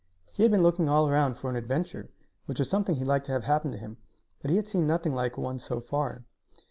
He 0.33 0.41
had 0.41 0.51
been 0.51 0.63
looking 0.63 0.89
all 0.89 1.07
around 1.07 1.35
for 1.35 1.51
an 1.51 1.55
adventure, 1.55 2.09
which 2.47 2.57
was 2.57 2.67
something 2.67 2.95
he 2.95 3.05
liked 3.05 3.27
to 3.27 3.33
have 3.33 3.43
happen 3.43 3.71
to 3.71 3.77
him, 3.77 3.97
but 4.41 4.49
he 4.49 4.55
had 4.57 4.65
seen 4.67 4.87
nothing 4.87 5.13
like 5.13 5.37
one 5.37 5.59
so 5.59 5.79
far. 5.79 6.23